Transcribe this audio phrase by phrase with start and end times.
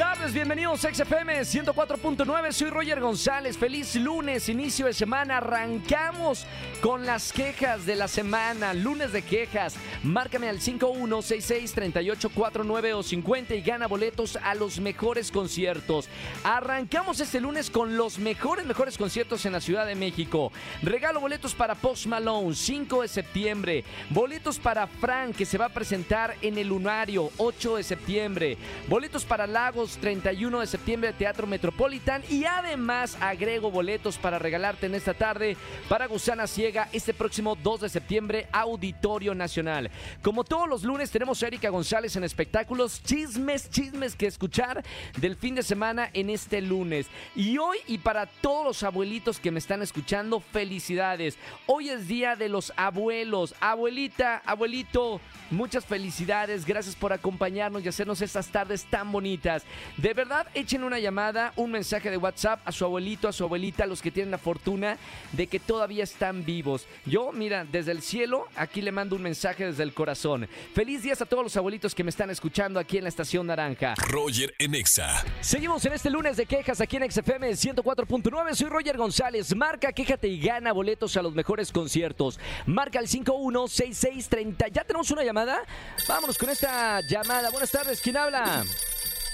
[0.00, 6.46] tardes, bienvenidos a XFM 104.9, soy Roger González, feliz lunes, inicio de semana, arrancamos
[6.80, 13.60] con las quejas de la semana, lunes de quejas, márcame al 5166-3849 o 50 y
[13.60, 16.08] gana boletos a los mejores conciertos.
[16.44, 20.50] Arrancamos este lunes con los mejores, mejores conciertos en la Ciudad de México.
[20.82, 25.74] Regalo boletos para Post Malone, 5 de septiembre, boletos para Frank que se va a
[25.74, 28.56] presentar en el Lunario, 8 de septiembre,
[28.88, 32.22] boletos para Lagos, 31 de septiembre, Teatro Metropolitan.
[32.28, 35.56] Y además agrego boletos para regalarte en esta tarde
[35.88, 39.90] para Gusana Ciega este próximo 2 de septiembre, Auditorio Nacional.
[40.22, 44.84] Como todos los lunes, tenemos a Erika González en espectáculos, chismes, chismes que escuchar
[45.16, 47.06] del fin de semana en este lunes.
[47.34, 51.38] Y hoy, y para todos los abuelitos que me están escuchando, felicidades.
[51.66, 53.54] Hoy es día de los abuelos.
[53.60, 56.64] Abuelita, abuelito, muchas felicidades.
[56.64, 59.64] Gracias por acompañarnos y hacernos estas tardes tan bonitas.
[59.96, 63.84] De verdad, echen una llamada, un mensaje de WhatsApp a su abuelito, a su abuelita,
[63.84, 64.98] a los que tienen la fortuna
[65.32, 66.86] de que todavía están vivos.
[67.06, 70.48] Yo, mira, desde el cielo, aquí le mando un mensaje desde el corazón.
[70.74, 73.94] Feliz días a todos los abuelitos que me están escuchando aquí en la Estación Naranja.
[73.96, 75.24] Roger en Exa.
[75.40, 78.54] Seguimos en este lunes de quejas aquí en XFM 104.9.
[78.54, 79.54] Soy Roger González.
[79.54, 82.38] Marca, quéjate y gana boletos a los mejores conciertos.
[82.66, 84.68] Marca el 516630.
[84.68, 85.62] ¿Ya tenemos una llamada?
[86.08, 87.50] Vámonos con esta llamada.
[87.50, 88.00] Buenas tardes.
[88.00, 88.64] ¿Quién habla?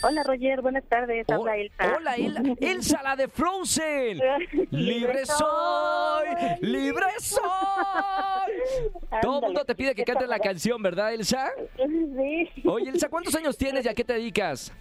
[0.03, 1.97] Hola Roger, buenas tardes, Oh, habla Elsa.
[1.97, 2.43] Hola, Elsa.
[2.61, 4.21] Elsa, la de Frozen.
[4.71, 6.27] Libre soy,
[6.61, 7.41] libre soy.
[9.23, 11.51] Todo el mundo te pide que cantes la canción, ¿verdad, Elsa?
[11.77, 12.51] Sí.
[12.67, 14.73] Oye, Elsa, ¿cuántos años tienes y a qué te dedicas?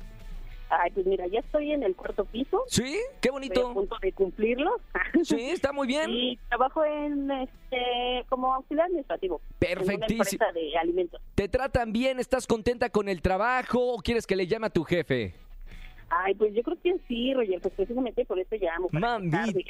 [0.70, 2.64] Ay, pues mira, ya estoy en el cuarto piso.
[2.68, 2.84] ¿Sí?
[2.84, 3.74] Qué Estoy a bonito.
[3.74, 4.80] punto de cumplirlo.
[5.24, 6.10] Sí, está muy bien.
[6.12, 9.42] Y trabajo en este como auxiliar administrativo.
[9.60, 10.04] Perfectísimo.
[10.06, 11.22] En una empresa de alimentos.
[11.36, 12.20] ¿Te tratan bien?
[12.20, 15.34] ¿Estás contenta con el trabajo o quieres que le llame a tu jefe?
[16.10, 18.90] Ay, pues yo creo que sí, Roger, pues precisamente por eso llamo.
[18.92, 19.66] Mami,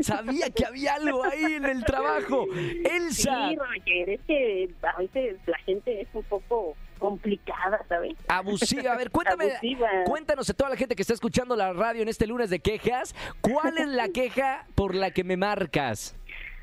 [0.00, 2.46] sabía que había algo ahí en el trabajo.
[2.84, 8.14] Elsa, Sí, Roger, es que a veces la gente es un poco complicada, ¿sabes?
[8.28, 8.92] abusiva.
[8.92, 9.88] A ver, cuéntame, Abusiva.
[10.04, 13.14] cuéntanos a toda la gente que está escuchando la radio en este lunes de quejas,
[13.40, 16.16] ¿cuál es la queja por la que me marcas?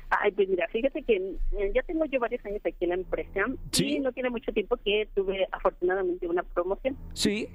[0.08, 3.40] Ay, pues mira, fíjate que eh, ya tengo yo varios años aquí en la empresa
[3.72, 3.96] Sí.
[3.96, 6.96] y no tiene mucho tiempo que tuve afortunadamente una promoción.
[7.12, 7.48] Sí,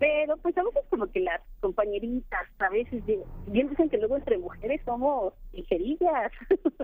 [0.00, 3.04] Pero pues a veces como que las compañeritas, a veces
[3.46, 6.32] bien dicen que luego entre mujeres somos ligerillas.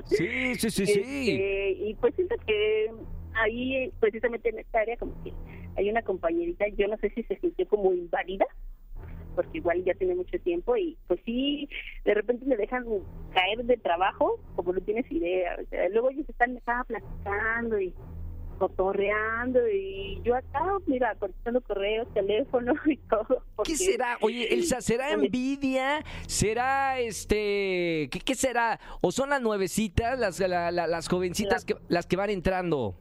[0.05, 1.01] sí, sí, sí, sí.
[1.03, 2.93] Este, y pues siento que
[3.43, 5.32] ahí precisamente en esta área como que
[5.76, 8.47] hay una compañerita, yo no sé si se sintió como inválida
[9.34, 11.69] porque igual ya tiene mucho tiempo y pues sí,
[12.04, 12.84] de repente me dejan
[13.32, 15.56] caer de trabajo, como no tienes idea.
[15.62, 17.94] O sea, luego ellos están estaba platicando y
[18.59, 23.44] cotorreando y yo acá, mira, contestando correos, teléfono y todo.
[23.65, 24.19] ¿Qué será?
[24.20, 26.05] Oye, Elsa, ¿será envidia?
[26.26, 28.09] ¿Será este...
[28.10, 28.81] ¿Qué, qué será?
[29.00, 32.97] ¿O son las nuevecitas, las, la- la- las jovencitas, que, las que van entrando?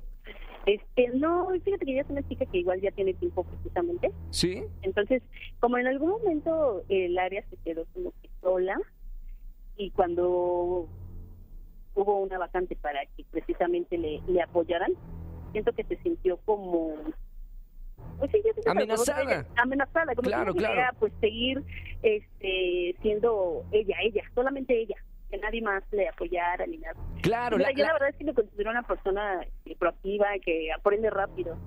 [0.67, 4.11] Este, no, fíjate que ya es una chica que igual ya tiene tiempo precisamente.
[4.31, 4.63] ¿Sí?
[4.81, 5.23] Entonces,
[5.61, 8.77] como en algún momento el área se quedó como que sola
[9.77, 10.87] y cuando
[11.95, 14.91] hubo una vacante para que precisamente le, le apoyaran,
[15.53, 16.95] siento que se sintió como...
[18.19, 19.21] Pues sí, Amenazada.
[19.23, 20.97] ella- amenazada, como Claro, que no claro.
[20.99, 21.63] pues seguir
[22.03, 24.95] este, siendo ella, ella, solamente ella,
[25.29, 26.95] que nadie más le apoyara ni nada.
[27.21, 29.41] Claro, la- yo la la- verdad es que me considero una persona
[29.79, 31.57] proactiva, que aprende rápido.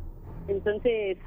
[0.48, 1.18] Entonces,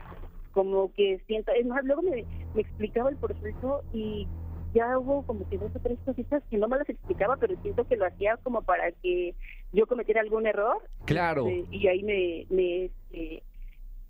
[0.51, 4.27] como que siento, es más, luego me, me explicaba el proceso y
[4.73, 7.85] ya hubo como que dos o tres cositas que no me las explicaba, pero siento
[7.85, 9.35] que lo hacía como para que
[9.71, 10.77] yo cometiera algún error.
[11.05, 11.47] Claro.
[11.47, 13.43] Este, y ahí me, me este,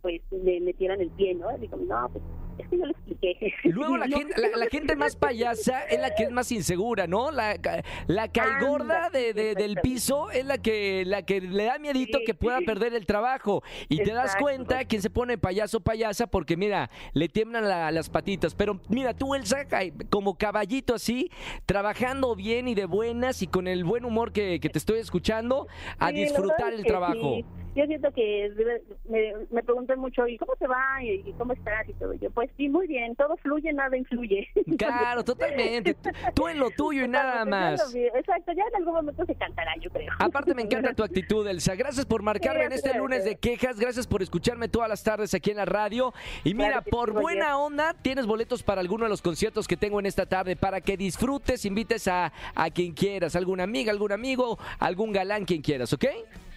[0.02, 1.50] pues, me metieran el pie, ¿no?
[1.58, 2.24] Digo, no, pues,
[2.60, 3.54] es que yo lo expliqué.
[3.66, 7.08] Luego la No, gente, la, la gente más payasa es la que es más insegura,
[7.08, 7.32] ¿no?
[7.32, 7.58] La,
[8.08, 12.26] la caigorda de, de- del piso es la que, la que le da miedito Sí.
[12.26, 13.64] que pueda perder el trabajo.
[13.90, 18.10] Y te das cuenta quién se pone payaso payasa porque mira, le tiemblan la- las
[18.10, 18.54] patitas.
[18.56, 19.66] Pero mira, tú Elsa,
[20.10, 21.30] como caballito así,
[21.66, 25.68] trabajando bien y de buenas y con el buen humor que, que te estoy escuchando,
[25.98, 27.38] a Sí, disfrutar el trabajo.
[27.76, 28.52] Yo siento que
[29.10, 31.02] me, me preguntan mucho, ¿y cómo te va?
[31.02, 31.90] ¿Y, y cómo estás?
[31.90, 32.14] Y todo.
[32.14, 33.16] Yo, pues, pues sí, muy bien.
[33.16, 34.50] Todo fluye, nada influye.
[34.78, 35.94] Claro, totalmente.
[35.94, 37.94] Tú, tú en lo tuyo y nada más.
[37.96, 40.12] Exacto, ya en algún momento se cantará, yo creo.
[40.20, 41.76] Aparte me encanta tu actitud, Elsa.
[41.76, 43.80] Gracias por marcarme en este lunes de quejas.
[43.80, 46.14] Gracias por escucharme todas las tardes aquí en la radio.
[46.44, 50.00] Y mira, Claro por buena onda, tienes boletos para alguno de los conciertos que tengo
[50.00, 54.58] en esta tarde para que disfrutes, invites a, a quien quieras, alguna amiga, algún amigo,
[54.80, 56.06] algún galán, quien quieras, ¿ok?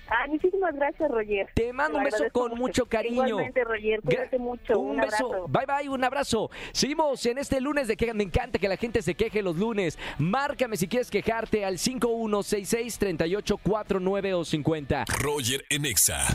[0.08, 1.48] Ah, muchísimas gracias, Roger.
[1.54, 3.26] Te mando un beso con mucho cariño.
[3.26, 4.78] Igualmente, Roger, cuídate mucho.
[4.78, 5.26] Un, beso.
[5.26, 5.48] abrazo.
[5.48, 6.48] Bye bye, un abrazo.
[6.72, 8.14] Seguimos en este lunes de quejas.
[8.14, 9.98] Me encanta que la gente se queje los lunes.
[10.18, 15.04] Márcame si quieres quejarte al 5166-3849 o 50.
[15.20, 16.26] Roger en Exa.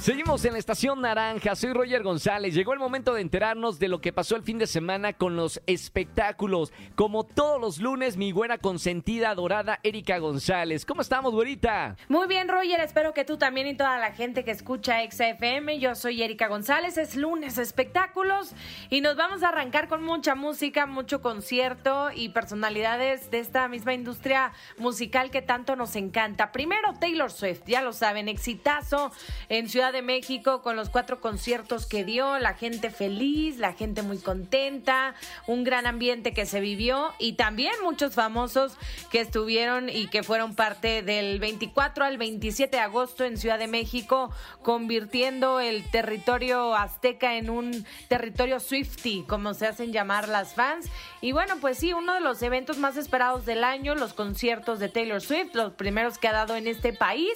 [0.00, 2.54] Seguimos en la estación naranja, soy Roger González.
[2.54, 5.60] Llegó el momento de enterarnos de lo que pasó el fin de semana con los
[5.66, 6.72] espectáculos.
[6.94, 10.84] Como todos los lunes, mi buena consentida adorada Erika González.
[10.84, 11.96] ¿Cómo estamos, güerita?
[12.08, 12.78] Muy bien, Roger.
[12.80, 15.80] Espero que tú también y toda la gente que escucha XFM.
[15.80, 16.98] Yo soy Erika González.
[16.98, 18.52] Es lunes espectáculos
[18.90, 23.94] y nos vamos a arrancar con mucha música, mucho concierto y personalidades de esta misma
[23.94, 26.52] industria musical que tanto nos encanta.
[26.52, 27.62] Primero, Taylor Swift.
[27.66, 29.10] Ya lo saben, exitazo
[29.48, 32.38] en Ciudad de México con los cuatro conciertos que dio.
[32.38, 35.14] La gente feliz, la gente muy contenta,
[35.46, 38.76] un gran ambiente que se vivió y también muchos famosos
[39.10, 43.68] que estuvieron y que fueron parte del 24 al 27 de agosto en Ciudad de
[43.68, 44.30] México,
[44.62, 50.86] convirtiendo el territorio azteca en un territorio Swifty, como se hacen llamar las fans.
[51.20, 54.88] Y bueno, pues sí, uno de los eventos más esperados del año, los conciertos de
[54.88, 57.32] Taylor Swift, los primeros que ha dado en este país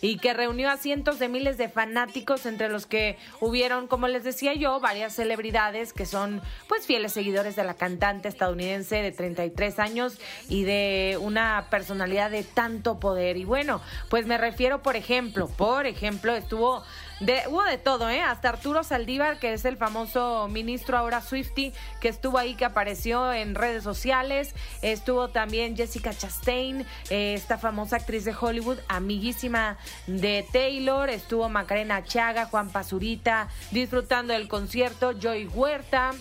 [0.00, 4.22] y que reunió a cientos de miles de fanáticos, entre los que hubieron, como les
[4.22, 9.80] decía yo, varias celebridades que son pues fieles seguidores de la cantante estadounidense de 33
[9.80, 13.36] años y de una personalidad de tanto poder.
[13.36, 16.84] Y bueno, pues me refiero, por ejemplo, por ejemplo, estuvo
[17.20, 18.22] de, hubo de todo, ¿eh?
[18.22, 23.32] Hasta Arturo Saldívar, que es el famoso ministro ahora Swifty, que estuvo ahí, que apareció
[23.32, 24.54] en redes sociales.
[24.82, 29.76] Estuvo también Jessica Chastain, eh, esta famosa actriz de Hollywood, amiguísima
[30.06, 31.10] de Taylor.
[31.10, 35.12] Estuvo Macarena Chaga, Juan Pazurita, disfrutando del concierto.
[35.12, 36.12] Joy Huerta.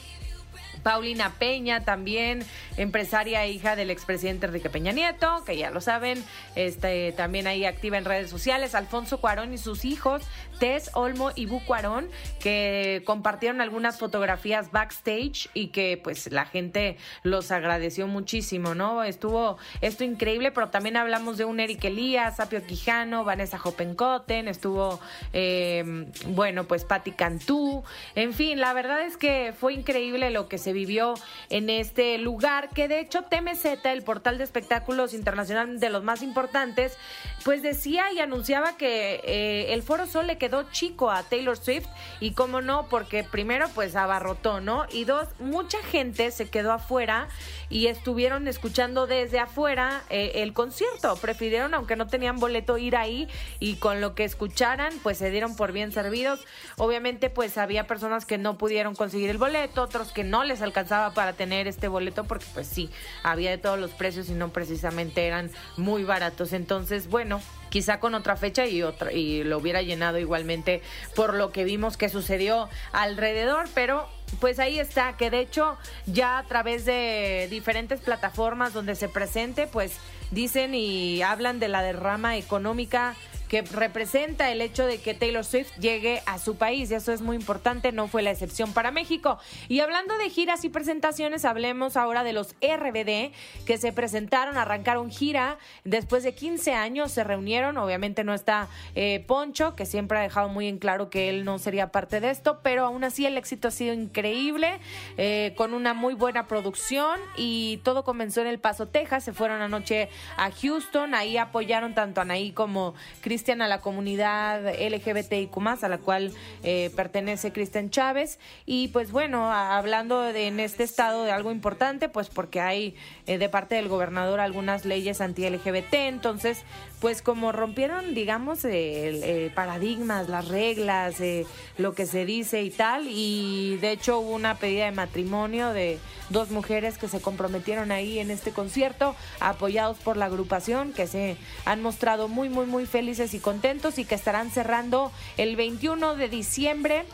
[0.83, 2.45] Paulina Peña, también
[2.77, 6.23] empresaria e hija del expresidente Enrique Peña Nieto, que ya lo saben,
[6.55, 10.21] este, también ahí activa en redes sociales, Alfonso Cuarón y sus hijos,
[10.59, 12.09] Tess, Olmo y Bu Cuarón,
[12.39, 19.03] que compartieron algunas fotografías backstage y que pues la gente los agradeció muchísimo, ¿no?
[19.03, 24.99] Estuvo esto increíble, pero también hablamos de un Eric Elías, Sapio Quijano, Vanessa Hoppenkotten, estuvo,
[25.33, 27.83] eh, bueno, pues Patti Cantú,
[28.15, 31.13] en fin, la verdad es que fue increíble lo que se vivió
[31.49, 36.21] en este lugar, que de hecho TMZ, el portal de espectáculos internacional de los más
[36.21, 36.97] importantes,
[37.45, 41.87] pues decía y anunciaba que eh, el Foro Sol le quedó chico a Taylor Swift
[42.19, 44.85] y cómo no, porque primero pues abarrotó, ¿no?
[44.91, 47.27] Y dos, mucha gente se quedó afuera
[47.69, 53.27] y estuvieron escuchando desde afuera eh, el concierto, prefirieron, aunque no tenían boleto, ir ahí
[53.59, 56.45] y con lo que escucharan, pues se dieron por bien servidos.
[56.77, 61.13] Obviamente pues había personas que no pudieron conseguir el boleto, otros que no les alcanzaba
[61.13, 62.89] para tener este boleto porque pues sí,
[63.23, 66.53] había de todos los precios y no precisamente eran muy baratos.
[66.53, 70.81] Entonces, bueno, quizá con otra fecha y otra y lo hubiera llenado igualmente
[71.15, 74.07] por lo que vimos que sucedió alrededor, pero
[74.39, 79.67] pues ahí está, que de hecho ya a través de diferentes plataformas donde se presente,
[79.67, 79.97] pues
[80.31, 83.15] dicen y hablan de la derrama económica
[83.49, 86.91] que representa el hecho de que Taylor Swift llegue a su país.
[86.91, 89.39] Y eso es muy importante, no fue la excepción para México.
[89.67, 93.33] Y hablando de giras y presentaciones, hablemos ahora de los RBD
[93.65, 95.57] que se presentaron, arrancaron gira.
[95.83, 97.77] Después de 15 años se reunieron.
[97.77, 101.57] Obviamente no está eh, Poncho, que siempre ha dejado muy en claro que él no
[101.57, 104.79] sería parte de esto, pero aún así el éxito ha sido increíble,
[105.17, 107.19] eh, con una muy buena producción.
[107.35, 109.23] Y todo comenzó en El Paso, Texas.
[109.23, 111.15] Se fueron anoche a Houston.
[111.15, 112.93] Ahí apoyaron tanto a Anaí como
[113.39, 118.37] Cristian a la comunidad LGBTIQ, a la cual eh, pertenece Cristian Chávez.
[118.65, 122.95] Y pues bueno, hablando de, en este estado de algo importante, pues porque hay
[123.27, 125.93] eh, de parte del gobernador algunas leyes anti-LGBT.
[125.93, 126.65] Entonces,
[126.99, 131.45] pues como rompieron, digamos, el- eh, paradigmas, las reglas, eh,
[131.77, 133.07] lo que se dice y tal.
[133.07, 135.97] Y de hecho hubo una pedida de matrimonio de
[136.29, 141.37] dos mujeres que se comprometieron ahí en este concierto, apoyados por la agrupación, que se
[141.65, 146.27] han mostrado muy, muy, muy felices y contentos y que estarán cerrando el 21 de
[146.27, 147.05] diciembre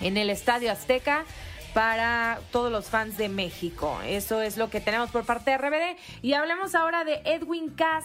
[0.00, 1.24] en el Estadio Azteca
[1.74, 3.98] para todos los fans de México.
[4.06, 5.96] Eso es lo que tenemos por parte de RBD.
[6.22, 8.04] Y hablemos ahora de Edwin Cass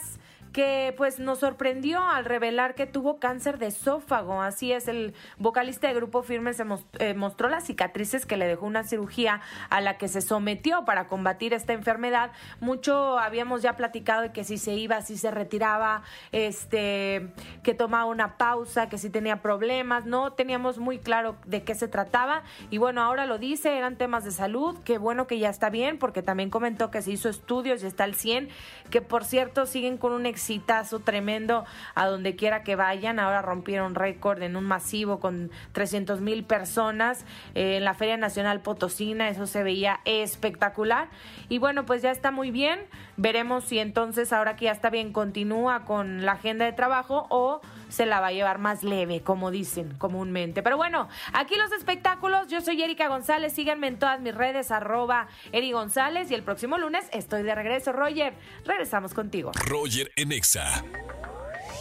[0.52, 4.42] que pues nos sorprendió al revelar que tuvo cáncer de esófago.
[4.42, 6.64] Así es, el vocalista de Grupo Firme se
[6.98, 9.40] eh, mostró las cicatrices que le dejó una cirugía
[9.70, 12.32] a la que se sometió para combatir esta enfermedad.
[12.60, 16.02] Mucho habíamos ya platicado de que si se iba, si se retiraba,
[16.32, 17.28] este,
[17.62, 21.88] que tomaba una pausa, que si tenía problemas, no teníamos muy claro de qué se
[21.88, 25.70] trataba y bueno, ahora lo dice, eran temas de salud, qué bueno que ya está
[25.70, 28.48] bien porque también comentó que se hizo estudios y está al 100,
[28.90, 31.64] que por cierto siguen con un exitazo tremendo
[31.96, 37.24] a donde quiera que vayan, ahora rompieron récord en un masivo con 300 mil personas
[37.56, 41.08] eh, en la Feria Nacional Potosina, eso se veía espectacular
[41.48, 42.78] y bueno, pues ya está muy bien,
[43.16, 47.60] veremos si entonces ahora que ya está bien continúa con la agenda de trabajo o
[47.88, 50.62] se la va a llevar más leve, como dicen comúnmente.
[50.62, 55.28] Pero bueno, aquí los espectáculos, yo soy Erika González, síganme en todas mis redes, arroba
[55.52, 57.92] Eri González, y el próximo lunes estoy de regreso.
[57.92, 59.52] Roger, regresamos contigo.
[59.66, 60.84] Roger Enexa.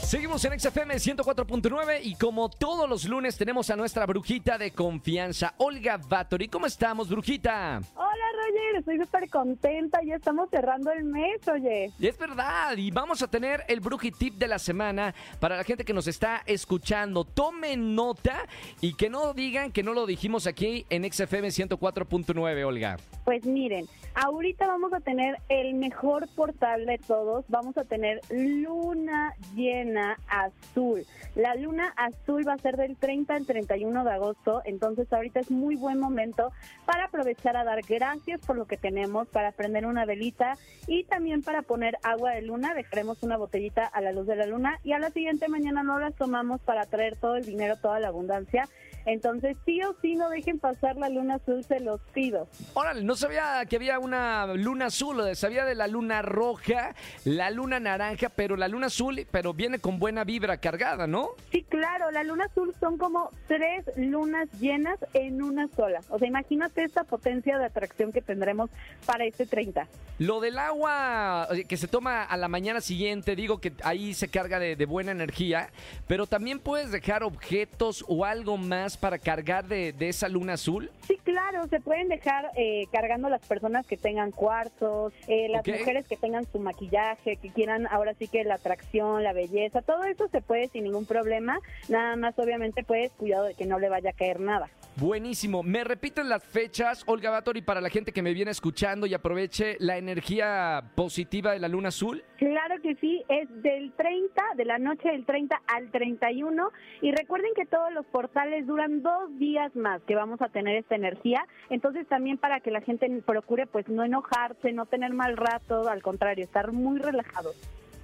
[0.04, 5.54] Seguimos en XFM 104.9 y como todos los lunes tenemos a nuestra brujita de confianza,
[5.58, 6.48] Olga Vatori.
[6.48, 7.82] ¿Cómo estamos, brujita?
[7.94, 8.07] Hola,
[8.48, 10.00] Roger, estoy súper contenta.
[10.04, 11.92] Ya estamos cerrando el mes, oye.
[12.00, 15.84] Y es verdad, y vamos a tener el brujitip de la semana para la gente
[15.86, 17.24] que nos está escuchando.
[17.26, 18.48] Tomen nota
[18.82, 22.98] y que no digan que no lo dijimos aquí en XFM 104.9, Olga.
[23.26, 27.46] Pues miren, ahorita vamos a tener el mejor portal de todos.
[27.50, 31.06] Vamos a tener luna llena azul.
[31.36, 35.52] La luna azul va a ser del 30 al 31 de agosto, entonces ahorita es
[35.52, 36.52] muy buen momento
[36.86, 41.42] para aprovechar a dar gracias por lo que tenemos, para prender una velita y también
[41.44, 42.74] para poner agua de luna.
[42.74, 46.00] Dejaremos una botellita a la luz de la luna y a la siguiente mañana no
[46.00, 48.68] las tomamos para traer todo el dinero, toda la abundancia.
[49.08, 52.50] Entonces, sí o sí, no dejen pasar la luna azul, se los pido.
[52.74, 57.80] Órale, no sabía que había una luna azul, sabía de la luna roja, la luna
[57.80, 61.30] naranja, pero la luna azul, pero viene con buena vibra cargada, ¿no?
[61.54, 66.02] Sí, claro, la luna azul son como tres lunas llenas en una sola.
[66.10, 68.70] O sea, imagínate esta potencia de atracción que tendremos
[69.06, 69.88] para este 30.
[70.20, 74.60] Lo del agua que se toma a la mañana siguiente, digo que ahí se carga
[74.60, 75.70] de, de buena energía,
[76.08, 80.90] pero también puedes dejar objetos o algo más para cargar de, esa luna azul?
[81.08, 86.08] Sí, claro, se pueden dejar eh, cargando las personas que tengan cuartos, eh, las mujeres
[86.08, 90.28] que tengan su maquillaje, que quieran ahora sí que la atracción, la belleza, todo eso
[90.30, 91.60] se puede sin ningún problema.
[91.90, 94.70] Nada más, obviamente, pues cuidado de que no le vaya a caer nada.
[95.00, 95.62] Buenísimo.
[95.62, 99.76] ¿Me repiten las fechas, Olga Batori, para la gente que me viene escuchando y aproveche
[99.80, 102.24] la energía positiva de la luna azul?
[102.40, 106.72] Claro que sí, es del 30, de la noche del 30 al 31.
[107.04, 110.96] Y recuerden que todos los portales duran dos días más que vamos a tener esta
[110.96, 111.46] energía.
[111.70, 116.02] Entonces también para que la gente procure pues no enojarse, no tener mal rato, al
[116.02, 117.56] contrario, estar muy relajados.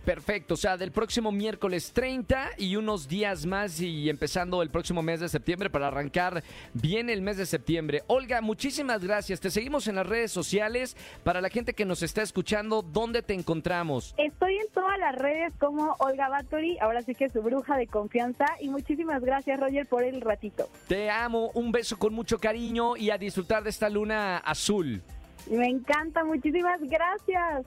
[0.05, 5.01] Perfecto, o sea, del próximo miércoles 30 y unos días más y empezando el próximo
[5.01, 6.43] mes de septiembre para arrancar
[6.73, 8.03] bien el mes de septiembre.
[8.07, 9.39] Olga, muchísimas gracias.
[9.39, 10.97] Te seguimos en las redes sociales.
[11.23, 14.13] Para la gente que nos está escuchando, ¿dónde te encontramos?
[14.17, 17.87] Estoy en todas las redes como Olga Batori, ahora sí que es su bruja de
[17.87, 18.45] confianza.
[18.59, 20.67] Y muchísimas gracias, Roger, por el ratito.
[20.89, 25.01] Te amo, un beso con mucho cariño y a disfrutar de esta luna azul.
[25.49, 27.65] Me encanta, muchísimas gracias.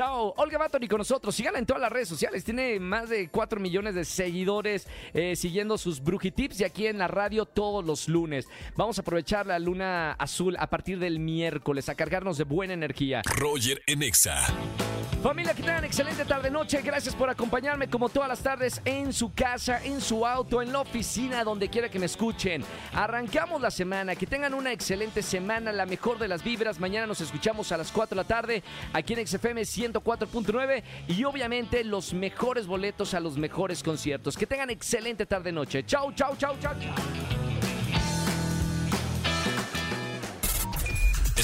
[0.00, 1.36] Chao, Olga Batoni con nosotros.
[1.36, 2.42] Síganla en todas las redes sociales.
[2.42, 7.06] Tiene más de 4 millones de seguidores eh, siguiendo sus brujitips y aquí en la
[7.06, 8.46] radio todos los lunes.
[8.76, 13.20] Vamos a aprovechar la luna azul a partir del miércoles a cargarnos de buena energía.
[13.26, 14.46] Roger Enexa.
[15.22, 16.80] Familia, que tengan excelente tarde-noche.
[16.80, 20.80] Gracias por acompañarme como todas las tardes en su casa, en su auto, en la
[20.80, 22.64] oficina, donde quiera que me escuchen.
[22.94, 24.16] Arrancamos la semana.
[24.16, 26.80] Que tengan una excelente semana, la mejor de las vibras.
[26.80, 28.62] Mañana nos escuchamos a las 4 de la tarde
[28.94, 34.38] aquí en XFM 104.9 y obviamente los mejores boletos a los mejores conciertos.
[34.38, 35.84] Que tengan excelente tarde-noche.
[35.84, 37.29] Chau, chau, chau, chau, chau.